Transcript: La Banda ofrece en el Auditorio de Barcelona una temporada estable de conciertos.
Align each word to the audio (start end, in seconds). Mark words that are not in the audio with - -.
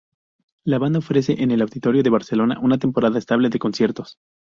La 0.63 0.79
Banda 0.79 0.97
ofrece 0.97 1.43
en 1.43 1.51
el 1.51 1.61
Auditorio 1.61 2.01
de 2.01 2.09
Barcelona 2.09 2.57
una 2.59 2.79
temporada 2.79 3.19
estable 3.19 3.49
de 3.49 3.59
conciertos. 3.59 4.17